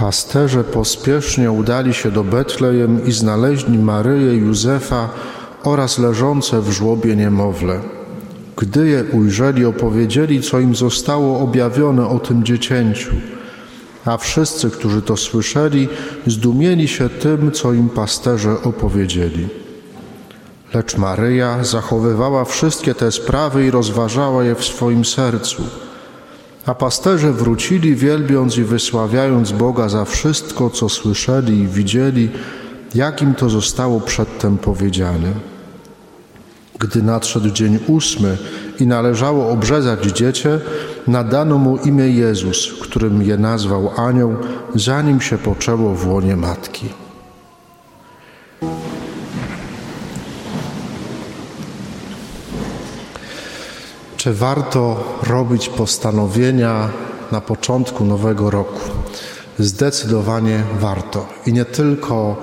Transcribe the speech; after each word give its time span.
Pasterze 0.00 0.64
pospiesznie 0.64 1.50
udali 1.50 1.94
się 1.94 2.10
do 2.10 2.24
Betlejem 2.24 3.06
i 3.06 3.12
znaleźli 3.12 3.78
Maryję, 3.78 4.34
Józefa 4.34 5.08
oraz 5.64 5.98
leżące 5.98 6.60
w 6.60 6.70
żłobie 6.70 7.16
niemowlę. 7.16 7.80
Gdy 8.56 8.88
je 8.88 9.04
ujrzeli, 9.04 9.64
opowiedzieli, 9.64 10.42
co 10.42 10.60
im 10.60 10.74
zostało 10.74 11.40
objawione 11.40 12.06
o 12.06 12.18
tym 12.18 12.44
dziecięciu. 12.44 13.10
A 14.04 14.16
wszyscy, 14.16 14.70
którzy 14.70 15.02
to 15.02 15.16
słyszeli, 15.16 15.88
zdumieli 16.26 16.88
się 16.88 17.08
tym, 17.08 17.52
co 17.52 17.72
im 17.72 17.88
pasterze 17.88 18.62
opowiedzieli. 18.62 19.48
Lecz 20.74 20.96
Maryja 20.96 21.64
zachowywała 21.64 22.44
wszystkie 22.44 22.94
te 22.94 23.12
sprawy 23.12 23.66
i 23.66 23.70
rozważała 23.70 24.44
je 24.44 24.54
w 24.54 24.64
swoim 24.64 25.04
sercu. 25.04 25.62
A 26.66 26.74
pasterze 26.74 27.32
wrócili, 27.32 27.96
wielbiąc 27.96 28.58
i 28.58 28.64
wysławiając 28.64 29.52
Boga 29.52 29.88
za 29.88 30.04
wszystko, 30.04 30.70
co 30.70 30.88
słyszeli 30.88 31.58
i 31.58 31.68
widzieli, 31.68 32.28
jak 32.94 33.22
im 33.22 33.34
to 33.34 33.50
zostało 33.50 34.00
przedtem 34.00 34.58
powiedziane. 34.58 35.32
Gdy 36.78 37.02
nadszedł 37.02 37.50
dzień 37.50 37.78
ósmy 37.86 38.36
i 38.80 38.86
należało 38.86 39.50
obrzezać 39.50 40.04
dziecię, 40.04 40.60
nadano 41.06 41.58
mu 41.58 41.76
imię 41.76 42.08
Jezus, 42.08 42.72
którym 42.82 43.22
je 43.22 43.36
nazwał 43.36 43.90
anioł, 43.96 44.36
zanim 44.74 45.20
się 45.20 45.38
poczęło 45.38 45.94
w 45.94 46.08
łonie 46.08 46.36
matki. 46.36 46.88
Czy 54.20 54.34
warto 54.34 55.04
robić 55.22 55.68
postanowienia 55.68 56.88
na 57.32 57.40
początku 57.40 58.04
nowego 58.04 58.50
roku? 58.50 58.80
Zdecydowanie 59.58 60.62
warto. 60.80 61.28
I 61.46 61.52
nie 61.52 61.64
tylko 61.64 62.36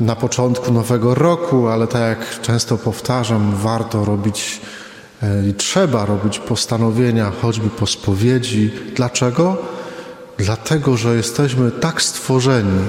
na 0.00 0.16
początku 0.16 0.72
nowego 0.72 1.14
roku, 1.14 1.68
ale 1.68 1.86
tak 1.86 2.02
jak 2.02 2.40
często 2.40 2.78
powtarzam, 2.78 3.56
warto 3.56 4.04
robić 4.04 4.60
e, 5.22 5.48
i 5.48 5.54
trzeba 5.54 6.06
robić 6.06 6.38
postanowienia, 6.38 7.32
choćby 7.42 7.70
po 7.70 7.86
spowiedzi. 7.86 8.72
Dlaczego? 8.96 9.56
Dlatego, 10.38 10.96
że 10.96 11.16
jesteśmy 11.16 11.70
tak 11.70 12.02
stworzeni, 12.02 12.80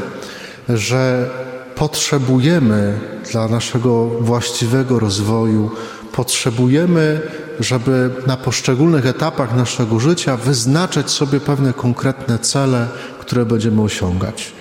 że 0.69 1.29
potrzebujemy 1.75 2.99
dla 3.31 3.47
naszego 3.47 4.05
właściwego 4.05 4.99
rozwoju, 4.99 5.71
potrzebujemy, 6.11 7.21
żeby 7.59 8.09
na 8.27 8.37
poszczególnych 8.37 9.05
etapach 9.05 9.55
naszego 9.55 9.99
życia 9.99 10.37
wyznaczać 10.37 11.11
sobie 11.11 11.39
pewne 11.39 11.73
konkretne 11.73 12.39
cele, 12.39 12.87
które 13.19 13.45
będziemy 13.45 13.81
osiągać. 13.81 14.53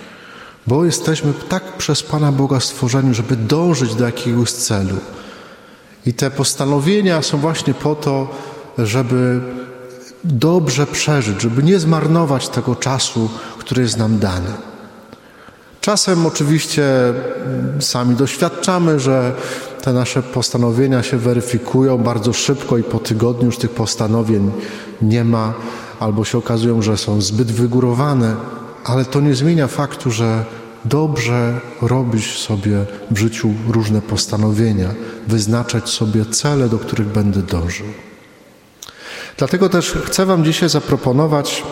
Bo 0.67 0.85
jesteśmy 0.85 1.33
tak 1.49 1.77
przez 1.77 2.03
Pana 2.03 2.33
Boga 2.33 2.61
stworzeni, 2.61 3.15
żeby 3.15 3.37
dążyć 3.37 3.95
do 3.95 4.05
jakiegoś 4.05 4.53
celu. 4.53 4.97
I 6.07 6.15
te 6.15 6.31
postanowienia 6.31 7.23
są 7.23 7.39
właśnie 7.39 7.75
po 7.75 7.95
to, 7.95 8.29
żeby 8.79 9.41
dobrze 10.25 10.87
przeżyć, 10.87 11.43
żeby 11.43 11.63
nie 11.63 11.79
zmarnować 11.79 12.49
tego 12.49 12.77
czasu, 12.77 13.31
który 13.59 13.83
jest 13.83 13.97
nam 13.97 14.19
dany. 14.19 14.51
Czasem 15.81 16.27
oczywiście 16.27 16.85
sami 17.81 18.17
doświadczamy, 18.17 19.01
że 19.01 19.33
te 19.85 19.93
nasze 19.93 20.23
postanowienia 20.23 21.03
się 21.03 21.17
weryfikują 21.17 21.99
bardzo 21.99 22.33
szybko 22.33 22.79
i 22.79 22.83
po 22.83 22.99
tygodniu 22.99 23.47
już 23.47 23.59
tych 23.59 23.71
postanowień 23.71 24.51
nie 25.03 25.25
ma, 25.25 25.55
albo 26.01 26.25
się 26.25 26.39
okazują, 26.39 26.83
że 26.83 26.97
są 26.97 27.21
zbyt 27.21 27.53
wygórowane, 27.53 28.37
ale 28.85 29.05
to 29.05 29.21
nie 29.21 29.35
zmienia 29.35 29.69
faktu, 29.69 30.11
że 30.11 30.45
dobrze 30.85 31.61
robić 31.83 32.39
sobie 32.39 32.85
w 33.11 33.19
życiu 33.19 33.55
różne 33.69 34.03
postanowienia, 34.03 34.89
wyznaczać 35.29 35.89
sobie 35.89 36.25
cele, 36.25 36.69
do 36.69 36.79
których 36.79 37.07
będę 37.07 37.43
dążył. 37.43 37.87
Dlatego 39.37 39.69
też 39.69 39.93
chcę 40.05 40.27
Wam 40.27 40.45
dzisiaj 40.45 40.69
zaproponować 40.69 41.63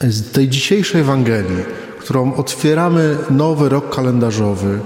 z 0.00 0.32
tej 0.32 0.48
dzisiejszej 0.48 1.00
Ewangelii, 1.00 1.64
którą 2.00 2.34
otwieramy 2.34 3.16
nowy 3.30 3.68
rok 3.68 3.94
kalendarzowy, 3.94 4.80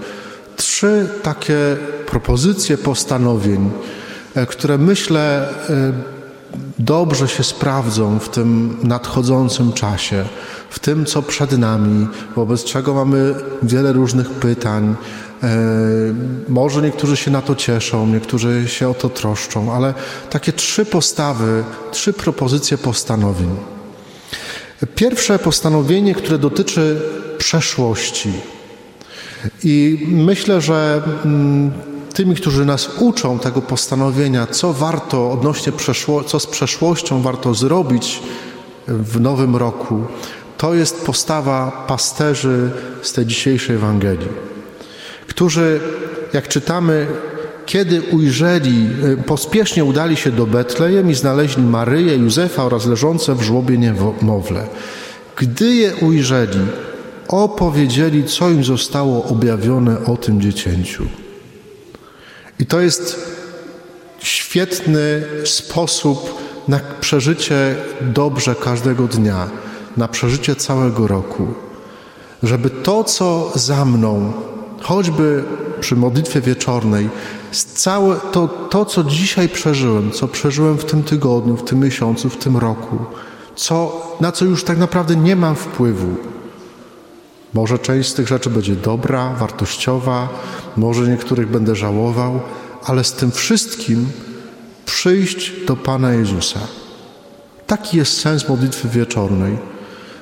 trzy 0.82 1.08
takie 1.22 1.76
propozycje 2.06 2.78
postanowień, 2.78 3.70
e, 4.34 4.46
które 4.46 4.78
myślę 4.78 5.48
e, 5.48 5.92
dobrze 6.78 7.28
się 7.28 7.44
sprawdzą 7.44 8.18
w 8.18 8.28
tym 8.28 8.76
nadchodzącym 8.82 9.72
czasie, 9.72 10.24
w 10.70 10.78
tym, 10.78 11.04
co 11.04 11.22
przed 11.22 11.58
nami, 11.58 12.08
wobec 12.36 12.64
czego 12.64 12.94
mamy 12.94 13.34
wiele 13.62 13.92
różnych 13.92 14.30
pytań. 14.30 14.94
E, 15.42 15.48
może 16.48 16.82
niektórzy 16.82 17.16
się 17.16 17.30
na 17.30 17.42
to 17.42 17.54
cieszą, 17.54 18.06
niektórzy 18.06 18.68
się 18.68 18.88
o 18.88 18.94
to 18.94 19.08
troszczą, 19.08 19.72
ale 19.72 19.94
takie 20.30 20.52
trzy 20.52 20.84
postawy, 20.84 21.64
trzy 21.90 22.12
propozycje 22.12 22.78
postanowień. 22.78 23.50
Pierwsze 24.94 25.38
postanowienie, 25.38 26.14
które 26.14 26.38
dotyczy 26.38 27.00
przeszłości. 27.38 28.32
I 29.64 30.06
myślę, 30.08 30.60
że 30.60 31.02
mm, 31.24 31.70
tymi, 32.14 32.34
którzy 32.34 32.64
nas 32.64 32.90
uczą 32.98 33.38
tego 33.38 33.62
postanowienia, 33.62 34.46
co 34.46 34.72
warto 34.72 35.30
odnośnie 35.30 35.72
przeszło, 35.72 36.24
co 36.24 36.40
z 36.40 36.46
przeszłością 36.46 37.22
warto 37.22 37.54
zrobić 37.54 38.22
w 38.88 39.20
nowym 39.20 39.56
roku, 39.56 40.04
to 40.58 40.74
jest 40.74 41.06
postawa 41.06 41.84
pasterzy 41.88 42.70
z 43.02 43.12
tej 43.12 43.26
dzisiejszej 43.26 43.76
Ewangelii, 43.76 44.28
którzy, 45.26 45.80
jak 46.32 46.48
czytamy, 46.48 47.06
kiedy 47.66 48.02
ujrzeli, 48.02 48.88
y, 49.04 49.16
pospiesznie 49.16 49.84
udali 49.84 50.16
się 50.16 50.30
do 50.30 50.46
Betlejem 50.46 51.10
i 51.10 51.14
znaleźli 51.14 51.62
Maryję, 51.62 52.16
Józefa 52.16 52.64
oraz 52.64 52.86
leżące 52.86 53.34
w 53.34 53.42
żłobie 53.42 53.78
niemowlę. 53.78 54.66
Gdy 55.36 55.74
je 55.74 55.96
ujrzeli, 55.96 56.58
opowiedzieli, 57.32 58.24
co 58.24 58.50
im 58.50 58.64
zostało 58.64 59.24
objawione 59.24 60.04
o 60.04 60.16
tym 60.16 60.40
dziecięciu. 60.40 61.04
I 62.58 62.66
to 62.66 62.80
jest 62.80 63.32
świetny 64.18 65.22
sposób 65.44 66.42
na 66.68 66.80
przeżycie 67.00 67.76
dobrze 68.00 68.54
każdego 68.54 69.06
dnia, 69.06 69.50
na 69.96 70.08
przeżycie 70.08 70.56
całego 70.56 71.06
roku. 71.06 71.46
Żeby 72.42 72.70
to, 72.70 73.04
co 73.04 73.52
za 73.54 73.84
mną, 73.84 74.32
choćby 74.80 75.44
przy 75.80 75.96
modlitwie 75.96 76.40
wieczornej, 76.40 77.08
całe 77.74 78.16
to, 78.32 78.48
to, 78.48 78.84
co 78.84 79.04
dzisiaj 79.04 79.48
przeżyłem, 79.48 80.10
co 80.10 80.28
przeżyłem 80.28 80.78
w 80.78 80.84
tym 80.84 81.02
tygodniu, 81.02 81.56
w 81.56 81.64
tym 81.64 81.80
miesiącu, 81.80 82.30
w 82.30 82.36
tym 82.36 82.56
roku, 82.56 82.98
co, 83.56 84.02
na 84.20 84.32
co 84.32 84.44
już 84.44 84.64
tak 84.64 84.78
naprawdę 84.78 85.16
nie 85.16 85.36
mam 85.36 85.54
wpływu, 85.54 86.31
może 87.54 87.78
część 87.78 88.08
z 88.08 88.14
tych 88.14 88.28
rzeczy 88.28 88.50
będzie 88.50 88.76
dobra, 88.76 89.34
wartościowa, 89.34 90.28
może 90.76 91.08
niektórych 91.08 91.48
będę 91.50 91.76
żałował, 91.76 92.40
ale 92.84 93.04
z 93.04 93.12
tym 93.12 93.32
wszystkim 93.32 94.08
przyjść 94.84 95.52
do 95.66 95.76
Pana 95.76 96.12
Jezusa. 96.12 96.60
Taki 97.66 97.96
jest 97.96 98.20
sens 98.20 98.48
modlitwy 98.48 98.88
wieczornej, 98.88 99.58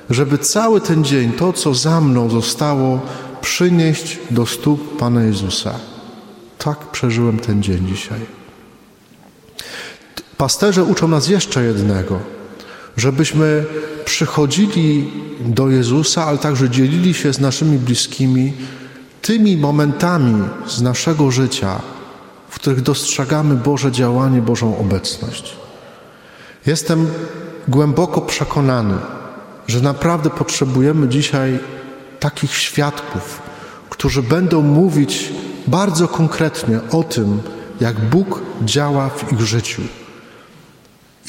żeby 0.09 0.37
cały 0.37 0.81
ten 0.81 1.03
dzień, 1.03 1.31
to 1.31 1.53
co 1.53 1.73
za 1.73 2.01
mną 2.01 2.29
zostało, 2.29 2.99
przynieść 3.41 4.19
do 4.31 4.45
stóp 4.45 4.97
Pana 4.97 5.23
Jezusa. 5.23 5.73
Tak 6.57 6.77
przeżyłem 6.77 7.39
ten 7.39 7.63
dzień 7.63 7.87
dzisiaj. 7.87 8.19
Pasterze 10.37 10.83
uczą 10.83 11.07
nas 11.07 11.27
jeszcze 11.27 11.63
jednego– 11.63 12.19
żebyśmy 12.97 13.65
przychodzili 14.05 15.11
do 15.39 15.69
Jezusa, 15.69 16.25
ale 16.25 16.37
także 16.37 16.69
dzielili 16.69 17.13
się 17.13 17.33
z 17.33 17.39
naszymi 17.39 17.77
bliskimi 17.77 18.53
tymi 19.21 19.57
momentami 19.57 20.43
z 20.67 20.81
naszego 20.81 21.31
życia, 21.31 21.79
w 22.49 22.55
których 22.55 22.81
dostrzegamy 22.81 23.55
Boże 23.55 23.91
działanie, 23.91 24.41
Bożą 24.41 24.77
obecność. 24.77 25.55
Jestem 26.65 27.07
głęboko 27.67 28.21
przekonany, 28.21 28.97
że 29.67 29.81
naprawdę 29.81 30.29
potrzebujemy 30.29 31.07
dzisiaj 31.07 31.59
takich 32.19 32.53
świadków, 32.53 33.41
którzy 33.89 34.23
będą 34.23 34.61
mówić 34.61 35.33
bardzo 35.67 36.07
konkretnie 36.07 36.79
o 36.91 37.03
tym, 37.03 37.41
jak 37.81 37.99
Bóg 37.99 38.41
działa 38.63 39.09
w 39.09 39.33
ich 39.33 39.41
życiu. 39.41 39.81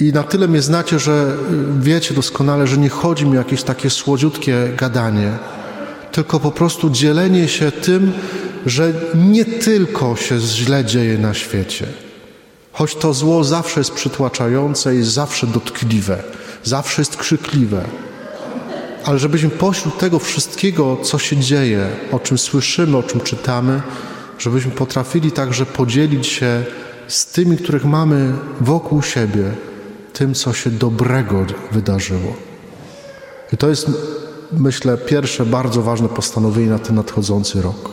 I 0.00 0.12
na 0.12 0.22
tyle 0.22 0.48
mnie 0.48 0.62
znacie, 0.62 0.98
że 0.98 1.36
wiecie 1.80 2.14
doskonale, 2.14 2.66
że 2.66 2.78
nie 2.78 2.88
chodzi 2.88 3.26
mi 3.26 3.32
o 3.32 3.40
jakieś 3.40 3.62
takie 3.62 3.90
słodziutkie 3.90 4.68
gadanie, 4.76 5.38
tylko 6.12 6.40
po 6.40 6.50
prostu 6.50 6.90
dzielenie 6.90 7.48
się 7.48 7.72
tym, 7.72 8.12
że 8.66 8.92
nie 9.14 9.44
tylko 9.44 10.16
się 10.16 10.38
źle 10.38 10.84
dzieje 10.84 11.18
na 11.18 11.34
świecie, 11.34 11.86
choć 12.72 12.94
to 12.94 13.14
zło 13.14 13.44
zawsze 13.44 13.80
jest 13.80 13.92
przytłaczające, 13.92 14.94
jest 14.94 15.10
zawsze 15.10 15.46
dotkliwe, 15.46 16.22
zawsze 16.64 17.02
jest 17.02 17.16
krzykliwe, 17.16 17.84
ale 19.04 19.18
żebyśmy 19.18 19.50
pośród 19.50 19.98
tego 19.98 20.18
wszystkiego, 20.18 20.96
co 21.02 21.18
się 21.18 21.36
dzieje, 21.36 21.88
o 22.12 22.18
czym 22.18 22.38
słyszymy, 22.38 22.96
o 22.96 23.02
czym 23.02 23.20
czytamy, 23.20 23.82
żebyśmy 24.38 24.70
potrafili 24.70 25.32
także 25.32 25.66
podzielić 25.66 26.26
się 26.26 26.64
z 27.08 27.26
tymi, 27.26 27.56
których 27.56 27.84
mamy 27.84 28.32
wokół 28.60 29.02
siebie, 29.02 29.44
tym, 30.12 30.34
co 30.34 30.52
się 30.52 30.70
dobrego 30.70 31.46
wydarzyło. 31.72 32.36
I 33.52 33.56
to 33.56 33.68
jest, 33.68 33.90
myślę, 34.52 34.98
pierwsze 34.98 35.46
bardzo 35.46 35.82
ważne 35.82 36.08
postanowienie 36.08 36.70
na 36.70 36.78
ten 36.78 36.96
nadchodzący 36.96 37.62
rok. 37.62 37.90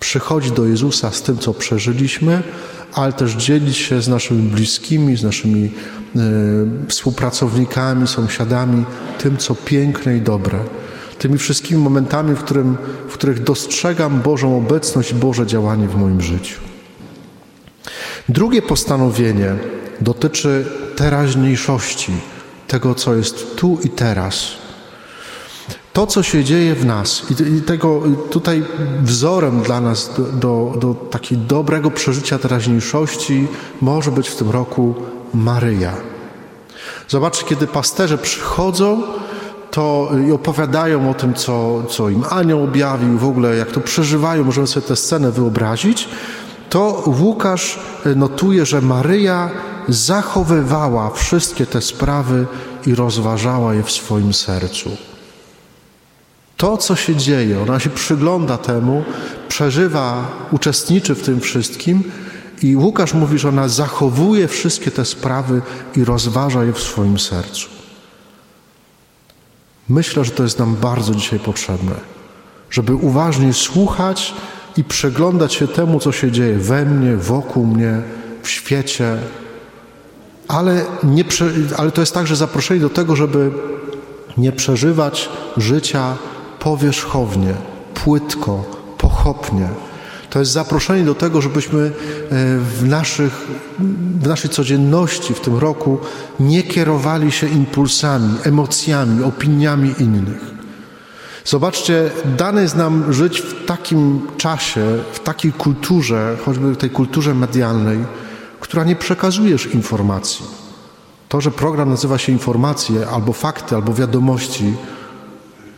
Przychodzić 0.00 0.52
do 0.52 0.64
Jezusa 0.66 1.10
z 1.10 1.22
tym, 1.22 1.38
co 1.38 1.54
przeżyliśmy, 1.54 2.42
ale 2.92 3.12
też 3.12 3.32
dzielić 3.32 3.76
się 3.76 4.02
z 4.02 4.08
naszymi 4.08 4.42
bliskimi, 4.42 5.16
z 5.16 5.22
naszymi 5.22 5.64
y, 5.64 6.88
współpracownikami, 6.88 8.06
sąsiadami, 8.06 8.84
tym, 9.18 9.36
co 9.36 9.54
piękne 9.54 10.16
i 10.16 10.20
dobre. 10.20 10.58
Tymi 11.18 11.38
wszystkimi 11.38 11.82
momentami, 11.82 12.36
w, 12.36 12.38
którym, 12.38 12.76
w 13.08 13.12
których 13.12 13.42
dostrzegam 13.42 14.20
Bożą 14.20 14.58
obecność 14.58 15.14
Boże 15.14 15.46
działanie 15.46 15.88
w 15.88 15.96
moim 15.96 16.20
życiu. 16.20 16.60
Drugie 18.28 18.62
postanowienie 18.62 19.54
dotyczy 20.00 20.64
teraźniejszości, 20.98 22.12
tego, 22.68 22.94
co 22.94 23.14
jest 23.14 23.56
tu 23.56 23.78
i 23.84 23.88
teraz. 23.88 24.48
To, 25.92 26.06
co 26.06 26.22
się 26.22 26.44
dzieje 26.44 26.74
w 26.74 26.84
nas 26.84 27.22
i 27.58 27.62
tego 27.62 28.02
tutaj 28.30 28.64
wzorem 29.02 29.62
dla 29.62 29.80
nas 29.80 30.10
do, 30.16 30.22
do, 30.22 30.74
do 30.78 30.94
takiego 30.94 31.42
dobrego 31.42 31.90
przeżycia 31.90 32.38
teraźniejszości 32.38 33.46
może 33.80 34.10
być 34.10 34.28
w 34.28 34.36
tym 34.36 34.50
roku 34.50 34.94
Maryja. 35.34 35.92
Zobaczcie, 37.08 37.44
kiedy 37.46 37.66
pasterze 37.66 38.18
przychodzą 38.18 39.02
to 39.70 40.10
i 40.28 40.32
opowiadają 40.32 41.10
o 41.10 41.14
tym, 41.14 41.34
co, 41.34 41.82
co 41.90 42.08
im 42.08 42.24
anioł 42.30 42.64
objawił, 42.64 43.18
w 43.18 43.28
ogóle 43.28 43.56
jak 43.56 43.70
to 43.70 43.80
przeżywają, 43.80 44.44
możemy 44.44 44.66
sobie 44.66 44.86
tę 44.86 44.96
scenę 44.96 45.32
wyobrazić, 45.32 46.08
to 46.70 47.02
Łukasz 47.20 47.78
notuje, 48.16 48.66
że 48.66 48.80
Maryja 48.80 49.50
zachowywała 49.88 51.10
wszystkie 51.10 51.66
te 51.66 51.82
sprawy 51.82 52.46
i 52.86 52.94
rozważała 52.94 53.74
je 53.74 53.82
w 53.82 53.90
swoim 53.90 54.34
sercu. 54.34 54.96
To, 56.56 56.76
co 56.76 56.96
się 56.96 57.16
dzieje, 57.16 57.62
ona 57.62 57.80
się 57.80 57.90
przygląda 57.90 58.58
temu, 58.58 59.04
przeżywa, 59.48 60.30
uczestniczy 60.52 61.14
w 61.14 61.22
tym 61.22 61.40
wszystkim 61.40 62.02
i 62.62 62.76
Łukasz 62.76 63.14
mówi, 63.14 63.38
że 63.38 63.48
ona 63.48 63.68
zachowuje 63.68 64.48
wszystkie 64.48 64.90
te 64.90 65.04
sprawy 65.04 65.62
i 65.96 66.04
rozważa 66.04 66.64
je 66.64 66.72
w 66.72 66.82
swoim 66.82 67.18
sercu. 67.18 67.68
Myślę, 69.88 70.24
że 70.24 70.30
to 70.30 70.42
jest 70.42 70.58
nam 70.58 70.76
bardzo 70.76 71.14
dzisiaj 71.14 71.38
potrzebne, 71.38 71.94
żeby 72.70 72.94
uważnie 72.94 73.52
słuchać 73.52 74.34
i 74.78 74.84
przeglądać 74.84 75.54
się 75.54 75.68
temu, 75.68 76.00
co 76.00 76.12
się 76.12 76.30
dzieje 76.30 76.58
we 76.58 76.84
mnie, 76.84 77.16
wokół 77.16 77.66
mnie, 77.66 78.02
w 78.42 78.48
świecie. 78.48 79.16
Ale, 80.48 80.84
nie, 81.02 81.24
ale 81.76 81.90
to 81.90 82.00
jest 82.02 82.14
także 82.14 82.36
zaproszenie 82.36 82.80
do 82.80 82.90
tego, 82.90 83.16
żeby 83.16 83.50
nie 84.36 84.52
przeżywać 84.52 85.28
życia 85.56 86.16
powierzchownie, 86.58 87.54
płytko, 87.94 88.64
pochopnie. 88.98 89.68
To 90.30 90.38
jest 90.38 90.52
zaproszenie 90.52 91.04
do 91.04 91.14
tego, 91.14 91.40
żebyśmy 91.40 91.80
e, 91.80 91.90
w, 92.58 92.86
naszych, 92.86 93.46
w 94.20 94.26
naszej 94.26 94.50
codzienności 94.50 95.34
w 95.34 95.40
tym 95.40 95.56
roku 95.56 95.98
nie 96.40 96.62
kierowali 96.62 97.32
się 97.32 97.48
impulsami, 97.48 98.34
emocjami, 98.44 99.24
opiniami 99.24 99.94
innych. 99.98 100.47
Zobaczcie, 101.48 102.10
dane 102.36 102.62
jest 102.62 102.76
nam 102.76 103.12
żyć 103.12 103.40
w 103.40 103.66
takim 103.66 104.20
czasie, 104.36 104.98
w 105.12 105.20
takiej 105.20 105.52
kulturze, 105.52 106.36
choćby 106.44 106.76
tej 106.76 106.90
kulturze 106.90 107.34
medialnej, 107.34 107.98
która 108.60 108.84
nie 108.84 108.96
przekazujesz 108.96 109.66
informacji. 109.66 110.46
To, 111.28 111.40
że 111.40 111.50
program 111.50 111.90
nazywa 111.90 112.18
się 112.18 112.32
informacje, 112.32 113.08
albo 113.08 113.32
fakty, 113.32 113.74
albo 113.74 113.94
wiadomości, 113.94 114.74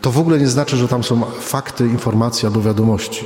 to 0.01 0.11
w 0.11 0.19
ogóle 0.19 0.39
nie 0.39 0.49
znaczy, 0.49 0.77
że 0.77 0.89
tam 0.89 1.05
są 1.05 1.23
fakty, 1.41 1.87
informacje 1.87 2.47
albo 2.47 2.63
wiadomości. 2.63 3.25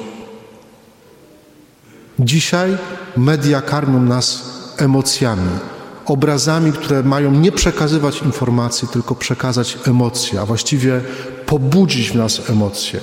Dzisiaj 2.19 2.77
media 3.17 3.63
karmią 3.63 4.03
nas 4.03 4.55
emocjami, 4.77 5.51
obrazami, 6.07 6.73
które 6.73 7.03
mają 7.03 7.31
nie 7.31 7.53
przekazywać 7.53 8.23
informacji, 8.23 8.89
tylko 8.89 9.15
przekazać 9.15 9.79
emocje, 9.87 10.41
a 10.41 10.47
właściwie 10.47 11.01
pobudzić 11.47 12.11
w 12.11 12.15
nas 12.15 12.51
emocje. 12.51 13.01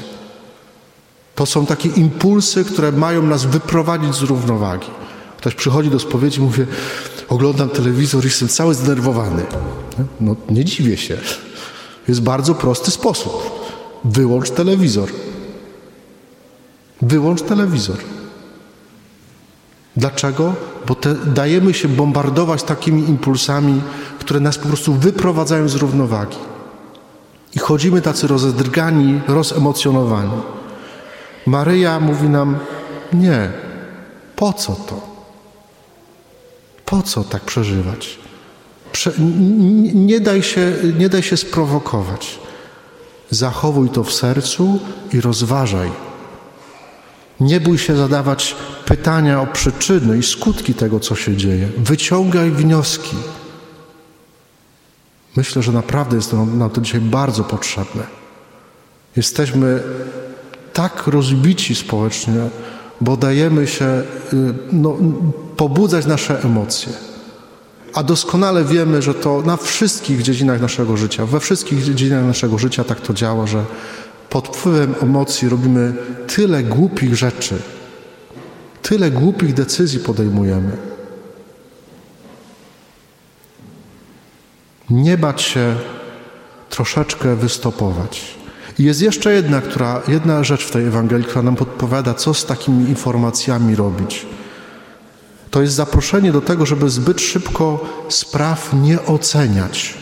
To 1.35 1.45
są 1.45 1.65
takie 1.65 1.89
impulsy, 1.89 2.65
które 2.65 2.91
mają 2.91 3.21
nas 3.21 3.45
wyprowadzić 3.45 4.15
z 4.15 4.21
równowagi. 4.21 4.87
Ktoś 5.37 5.55
przychodzi 5.55 5.89
do 5.89 5.99
spowiedzi 5.99 6.41
mówi, 6.41 6.65
oglądam 7.29 7.69
telewizor 7.69 8.23
i 8.23 8.27
jestem 8.27 8.47
cały 8.47 8.73
zdenerwowany. 8.73 9.43
No 10.19 10.35
nie 10.49 10.65
dziwię 10.65 10.97
się. 10.97 11.17
Jest 12.07 12.21
bardzo 12.21 12.55
prosty 12.55 12.91
sposób. 12.91 13.61
Wyłącz 14.05 14.49
telewizor. 14.49 15.09
Wyłącz 17.01 17.41
telewizor. 17.41 17.97
Dlaczego? 19.97 20.53
Bo 20.87 20.95
te, 20.95 21.15
dajemy 21.15 21.73
się 21.73 21.87
bombardować 21.87 22.63
takimi 22.63 23.09
impulsami, 23.09 23.81
które 24.19 24.39
nas 24.39 24.57
po 24.57 24.67
prostu 24.67 24.93
wyprowadzają 24.93 25.69
z 25.69 25.75
równowagi. 25.75 26.37
I 27.55 27.59
chodzimy 27.59 28.01
tacy 28.01 28.27
rozedrgani, 28.27 29.21
rozemocjonowani. 29.27 30.41
Maryja 31.45 31.99
mówi 31.99 32.29
nam: 32.29 32.59
Nie, 33.13 33.51
po 34.35 34.53
co 34.53 34.75
to? 34.75 35.01
Po 36.85 37.01
co 37.01 37.23
tak 37.23 37.41
przeżywać? 37.41 38.19
Prze 38.91 39.11
nie, 39.93 40.19
daj 40.19 40.43
się, 40.43 40.73
nie 40.99 41.09
daj 41.09 41.23
się 41.23 41.37
sprowokować. 41.37 42.39
Zachowuj 43.29 43.89
to 43.89 44.03
w 44.03 44.13
sercu 44.13 44.79
i 45.13 45.21
rozważaj. 45.21 45.91
Nie 47.39 47.59
bój 47.59 47.77
się 47.77 47.95
zadawać 47.95 48.55
pytania 48.85 49.41
o 49.41 49.47
przyczyny 49.47 50.17
i 50.17 50.23
skutki 50.23 50.73
tego, 50.73 50.99
co 50.99 51.15
się 51.15 51.37
dzieje. 51.37 51.67
Wyciągaj 51.77 52.51
wnioski. 52.51 53.15
Myślę, 55.35 55.61
że 55.61 55.71
naprawdę 55.71 56.15
jest 56.15 56.31
to 56.31 56.45
nam 56.45 56.69
to 56.69 56.81
dzisiaj 56.81 57.01
bardzo 57.01 57.43
potrzebne. 57.43 58.03
Jesteśmy 59.15 59.83
tak 60.73 61.07
rozbici 61.07 61.75
społecznie, 61.75 62.49
bo 63.01 63.17
dajemy 63.17 63.67
się 63.67 63.85
y, 63.85 64.03
no, 64.71 64.97
pobudzać 65.57 66.05
nasze 66.05 66.43
emocje. 66.43 66.93
A 67.93 68.03
doskonale 68.03 68.65
wiemy, 68.65 69.01
że 69.01 69.13
to 69.13 69.41
na 69.41 69.57
wszystkich 69.57 70.21
dziedzinach 70.21 70.61
naszego 70.61 70.97
życia, 70.97 71.25
we 71.25 71.39
wszystkich 71.39 71.83
dziedzinach 71.83 72.25
naszego 72.25 72.57
życia 72.57 72.83
tak 72.83 73.01
to 73.01 73.13
działa, 73.13 73.47
że 73.47 73.65
pod 74.29 74.47
wpływem 74.47 74.95
emocji 75.01 75.49
robimy 75.49 75.93
tyle 76.27 76.63
głupich 76.63 77.15
rzeczy, 77.15 77.55
tyle 78.81 79.11
głupich 79.11 79.53
decyzji 79.53 79.99
podejmujemy. 79.99 80.90
Nie 84.91 85.17
bać 85.17 85.41
się 85.41 85.75
troszeczkę 86.69 87.35
wystopować. 87.35 88.35
I 88.79 88.83
jest 88.83 89.01
jeszcze 89.01 89.33
jedna, 89.33 89.61
która, 89.61 90.01
jedna 90.07 90.43
rzecz 90.43 90.65
w 90.65 90.71
tej 90.71 90.85
Ewangelii, 90.85 91.25
która 91.25 91.41
nam 91.41 91.55
podpowiada, 91.55 92.13
co 92.13 92.33
z 92.33 92.45
takimi 92.45 92.89
informacjami 92.89 93.75
robić. 93.75 94.25
To 95.51 95.61
jest 95.61 95.73
zaproszenie 95.73 96.31
do 96.31 96.41
tego, 96.41 96.65
żeby 96.65 96.89
zbyt 96.89 97.21
szybko 97.21 97.85
spraw 98.09 98.73
nie 98.73 99.05
oceniać, 99.05 99.93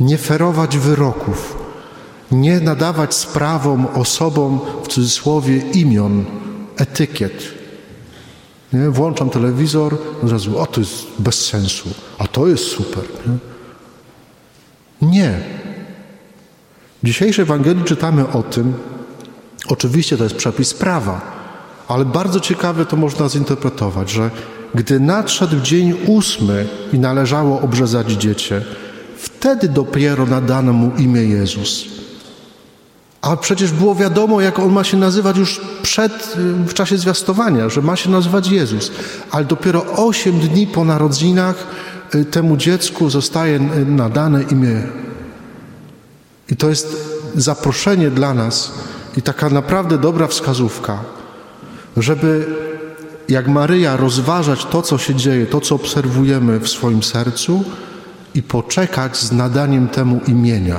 nie 0.00 0.18
ferować 0.18 0.78
wyroków, 0.78 1.56
nie 2.30 2.60
nadawać 2.60 3.14
sprawom, 3.14 3.86
osobom 3.94 4.60
w 4.84 4.88
cudzysłowie 4.88 5.56
imion, 5.56 6.24
etykiet. 6.76 7.42
Nie? 8.72 8.90
Włączam 8.90 9.30
telewizor, 9.30 9.98
od 10.22 10.30
razu, 10.30 10.58
o 10.58 10.66
to 10.66 10.80
jest 10.80 11.06
bez 11.18 11.46
sensu, 11.46 11.88
a 12.18 12.26
to 12.26 12.46
jest 12.46 12.64
super. 12.64 13.04
Nie. 13.26 13.49
Nie. 15.02 15.40
W 17.02 17.06
dzisiejszej 17.06 17.42
Ewangelii 17.42 17.84
czytamy 17.84 18.28
o 18.28 18.42
tym, 18.42 18.74
oczywiście 19.68 20.16
to 20.16 20.24
jest 20.24 20.36
przepis 20.36 20.74
prawa, 20.74 21.20
ale 21.88 22.04
bardzo 22.04 22.40
ciekawe 22.40 22.86
to 22.86 22.96
można 22.96 23.28
zinterpretować, 23.28 24.10
że 24.10 24.30
gdy 24.74 25.00
nadszedł 25.00 25.60
dzień 25.60 25.94
ósmy 26.06 26.66
i 26.92 26.98
należało 26.98 27.60
obrzezać 27.60 28.12
dziecię, 28.12 28.62
wtedy 29.16 29.68
dopiero 29.68 30.26
nadano 30.26 30.72
mu 30.72 30.96
imię 30.96 31.22
Jezus. 31.22 31.84
A 33.22 33.36
przecież 33.36 33.72
było 33.72 33.94
wiadomo, 33.94 34.40
jak 34.40 34.58
on 34.58 34.72
ma 34.72 34.84
się 34.84 34.96
nazywać 34.96 35.36
już 35.36 35.60
przed, 35.82 36.36
w 36.66 36.74
czasie 36.74 36.98
zwiastowania, 36.98 37.68
że 37.68 37.82
ma 37.82 37.96
się 37.96 38.10
nazywać 38.10 38.48
Jezus. 38.48 38.90
Ale 39.30 39.44
dopiero 39.44 39.84
osiem 39.86 40.38
dni 40.38 40.66
po 40.66 40.84
narodzinach 40.84 41.56
y, 41.56 41.99
temu 42.30 42.56
dziecku 42.56 43.10
zostaje 43.10 43.58
nadane 43.86 44.42
imię. 44.42 44.82
I 46.50 46.56
to 46.56 46.68
jest 46.68 46.96
zaproszenie 47.34 48.10
dla 48.10 48.34
nas 48.34 48.72
i 49.16 49.22
taka 49.22 49.50
naprawdę 49.50 49.98
dobra 49.98 50.26
wskazówka, 50.26 50.98
żeby 51.96 52.46
jak 53.28 53.48
Maryja 53.48 53.96
rozważać 53.96 54.64
to, 54.64 54.82
co 54.82 54.98
się 54.98 55.14
dzieje, 55.14 55.46
to, 55.46 55.60
co 55.60 55.74
obserwujemy 55.74 56.60
w 56.60 56.68
swoim 56.68 57.02
sercu 57.02 57.64
i 58.34 58.42
poczekać 58.42 59.16
z 59.16 59.32
nadaniem 59.32 59.88
temu 59.88 60.20
imienia. 60.26 60.76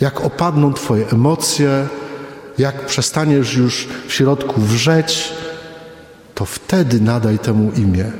Jak 0.00 0.20
opadną 0.20 0.72
Twoje 0.72 1.10
emocje, 1.10 1.88
jak 2.58 2.86
przestaniesz 2.86 3.54
już 3.54 3.88
w 4.06 4.12
środku 4.12 4.60
wrzeć, 4.60 5.32
to 6.34 6.44
wtedy 6.44 7.00
nadaj 7.00 7.38
temu 7.38 7.72
imię. 7.76 8.12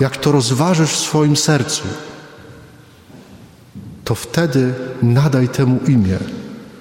Jak 0.00 0.16
to 0.16 0.32
rozważysz 0.32 0.90
w 0.90 0.96
swoim 0.98 1.36
sercu, 1.36 1.82
to 4.04 4.14
wtedy 4.14 4.74
nadaj 5.02 5.48
temu 5.48 5.78
imię. 5.88 6.18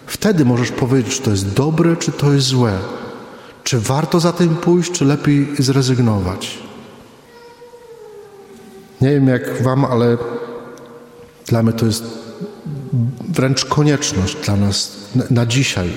Wtedy 0.07 0.45
możesz 0.45 0.72
powiedzieć, 0.72 1.15
czy 1.15 1.22
to 1.22 1.31
jest 1.31 1.53
dobre, 1.53 1.95
czy 1.95 2.12
to 2.12 2.34
jest 2.34 2.48
złe. 2.48 2.79
Czy 3.63 3.79
warto 3.79 4.19
za 4.19 4.34
tym 4.34 4.55
pójść, 4.55 4.91
czy 4.91 5.05
lepiej 5.05 5.55
zrezygnować? 5.60 6.60
Nie 9.01 9.10
wiem 9.10 9.27
jak 9.27 9.62
Wam, 9.63 9.86
ale 9.86 10.17
dla 11.45 11.63
mnie 11.63 11.74
to 11.74 11.86
jest 11.86 12.03
wręcz 13.29 13.65
konieczność 13.65 14.36
dla 14.36 14.55
nas 14.55 14.91
na, 15.15 15.24
na 15.29 15.45
dzisiaj, 15.45 15.89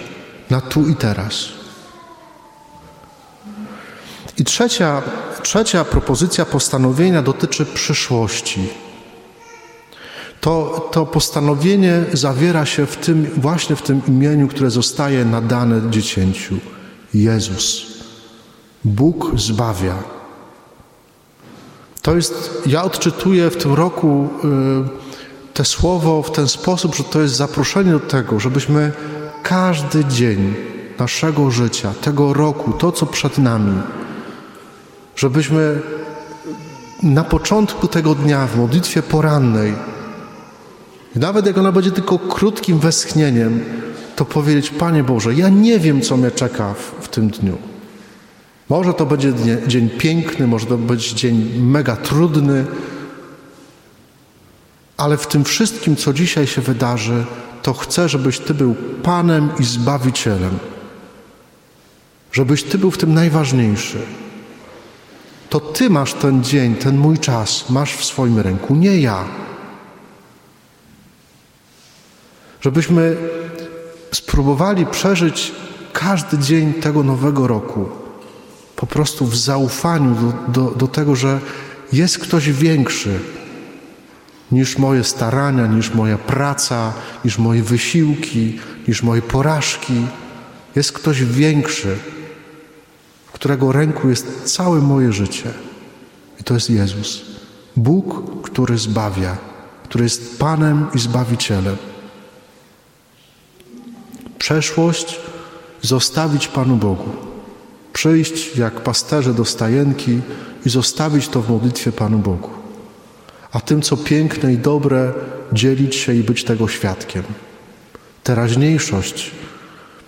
na 0.51 0.61
tu 0.61 0.89
i 0.89 0.95
teraz. 0.95 1.49
I 4.39 4.45
trzecia, 4.45 5.03
trzecia 5.49 5.85
propozycja 5.85 6.45
postanowienia 6.47 7.23
dotyczy 7.23 7.67
przyszłości. 7.67 8.69
To, 10.41 10.89
to 10.93 11.07
postanowienie 11.07 12.05
zawiera 12.13 12.67
się 12.67 12.87
w 12.87 12.97
tym, 12.97 13.31
właśnie 13.37 13.77
w 13.77 13.83
tym 13.83 14.03
imieniu, 14.09 14.49
które 14.49 14.71
zostaje 14.71 15.25
nadane 15.25 15.91
dziecięciu. 15.91 16.55
Jezus. 17.15 17.87
Bóg 18.85 19.33
zbawia. 19.37 19.95
To 22.03 22.17
jest, 22.17 22.63
ja 22.67 22.83
odczytuję 22.85 23.51
w 23.51 23.57
tym 23.57 23.75
roku 23.75 24.29
y, 24.45 25.55
te 25.55 25.65
słowo 25.65 26.23
w 26.23 26.31
ten 26.31 26.49
sposób, 26.49 26.95
że 26.95 27.05
to 27.05 27.21
jest 27.21 27.35
zaproszenie 27.35 27.93
do 27.93 28.01
tego, 28.01 28.41
żebyśmy 28.41 28.93
każdy 29.43 30.05
dzień 30.05 30.55
naszego 30.99 31.51
życia, 31.51 31.93
tego 32.01 32.33
roku, 32.33 32.73
to 32.73 32.93
co 32.93 33.07
przed 33.07 33.39
nami, 33.39 33.83
żebyśmy 35.19 35.81
na 37.03 37.25
początku 37.25 37.89
tego 37.89 38.15
dnia 38.15 38.47
w 38.47 38.57
modlitwie 38.57 39.03
porannej, 39.03 39.75
nawet 41.15 41.47
jak 41.47 41.59
ona 41.59 41.73
będzie 41.73 41.91
tylko 41.91 42.19
krótkim 42.19 42.79
westchnieniem, 42.79 43.65
to 44.17 44.25
powiedzieć: 44.25 44.71
Panie 44.71 45.05
Boże, 45.05 45.35
ja 45.35 45.49
nie 45.49 45.79
wiem, 45.79 46.01
co 46.01 46.17
mnie 46.17 46.31
czeka 46.31 46.75
w, 46.75 47.05
w 47.05 47.09
tym 47.09 47.31
dniu. 47.31 47.59
Może 48.69 48.95
to 48.95 49.07
będzie 49.07 49.33
dzień 49.67 49.91
piękny, 49.91 50.47
może 50.47 50.67
to 50.67 50.77
być 50.77 51.13
dzień 51.13 51.63
mega 51.63 51.97
trudny, 51.97 52.65
ale 54.97 55.17
w 55.17 55.27
tym 55.27 55.45
wszystkim, 55.45 55.97
co 55.97 56.13
dzisiaj 56.13 56.47
się 56.47 56.61
wydarzy, 56.61 57.25
to 57.63 57.73
chcę, 57.73 58.09
żebyś 58.09 58.39
Ty 58.39 58.55
był 58.55 58.75
Panem 59.03 59.51
i 59.61 59.65
Zbawicielem. 59.65 60.59
Żebyś 62.33 62.63
Ty 62.63 62.79
był 62.79 62.91
w 62.91 62.99
tym 62.99 63.15
najważniejszy. 63.15 63.99
To 65.49 65.61
Ty 65.61 65.91
masz 65.91 66.15
ten 66.15 66.45
dzień, 66.45 66.75
ten 66.75 66.99
mój 66.99 67.19
czas, 67.19 67.71
masz 67.71 67.97
w 67.97 68.05
swoim 68.05 68.39
ręku, 68.39 68.75
nie 68.75 69.01
ja. 69.01 69.25
Żebyśmy 72.61 73.17
spróbowali 74.13 74.87
przeżyć 74.87 75.53
każdy 75.93 76.39
dzień 76.39 76.73
tego 76.75 77.03
nowego 77.03 77.47
roku 77.47 77.89
po 78.79 78.87
prostu 78.87 79.27
w 79.27 79.37
zaufaniu 79.37 80.15
do, 80.15 80.53
do, 80.53 80.71
do 80.75 80.89
tego, 80.89 81.17
że 81.17 81.41
jest 81.93 82.19
ktoś 82.19 82.51
większy 82.51 83.21
niż 84.53 84.79
moje 84.79 85.05
starania, 85.05 85.67
niż 85.67 85.95
moja 85.95 86.19
praca, 86.19 86.93
niż 87.25 87.39
moje 87.39 87.63
wysiłki, 87.63 88.59
niż 88.89 89.03
moje 89.03 89.23
porażki. 89.23 90.07
Jest 90.77 90.93
ktoś 90.93 91.25
większy, 91.25 91.99
którego 93.39 93.73
ręku 93.73 94.09
jest 94.09 94.45
całe 94.45 94.81
moje 94.81 95.13
życie. 95.13 95.51
I 96.41 96.45
to 96.45 96.55
jest 96.55 96.71
Jezus. 96.71 97.23
Bóg, 97.77 98.41
który 98.43 98.79
zbawia, 98.79 99.37
który 99.85 100.05
jest 100.05 100.39
Panem 100.39 100.87
i 100.95 100.99
Zbawicielem 100.99 101.77
przeszłość 104.49 105.21
zostawić 105.83 106.49
Panu 106.49 106.77
Bogu. 106.77 107.09
Przyjść 107.93 108.57
jak 108.57 108.81
pasterze 108.81 109.35
do 109.35 109.45
stajenki 109.45 110.21
i 110.67 110.71
zostawić 110.71 111.29
to 111.29 111.43
w 111.43 111.51
modlitwie 111.51 111.93
Panu 111.93 112.19
Bogu. 112.19 112.51
A 113.53 113.61
tym, 113.61 113.83
co 113.83 113.97
piękne 113.97 114.53
i 114.53 114.59
dobre, 114.59 115.13
dzielić 115.53 115.97
się 115.97 116.15
i 116.15 116.23
być 116.23 116.45
tego 116.45 116.69
świadkiem. 116.69 117.23
Teraźniejszość 118.25 119.31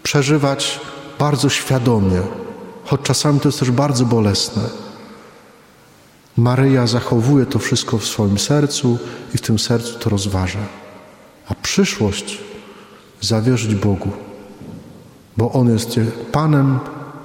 przeżywać 0.03 0.81
bardzo 1.19 1.49
świadomie, 1.49 2.23
choć 2.91 3.01
czasami 3.03 3.41
to 3.41 3.49
jest 3.49 3.59
też 3.59 3.71
bardzo 3.71 4.05
bolesne. 4.05 4.63
Maryja 6.37 6.87
zachowuje 6.87 7.47
to 7.47 7.59
wszystko 7.59 7.99
w 7.99 8.07
swoim 8.07 8.39
sercu 8.39 8.99
i 9.35 9.39
w 9.39 9.41
tym 9.41 9.59
sercu 9.59 9.99
to 9.99 10.11
rozważa. 10.11 10.59
A 11.49 11.55
przyszłość 11.55 12.39
zawierzyć 13.21 13.75
Bogu, 13.75 14.11
bo 15.37 15.53
On 15.53 15.69
jest 15.69 16.01
Panem 16.33 16.79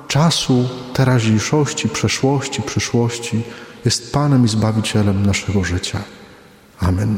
czasu, 0.08 0.70
teraźniejszości, 0.94 1.90
przeszłości, 1.90 2.62
przyszłości, 2.62 3.44
jest 3.86 4.14
Panem 4.14 4.46
i 4.46 4.48
Zbawicielem 4.48 5.26
naszego 5.26 5.64
życia. 5.64 6.00
Amen. 6.80 7.18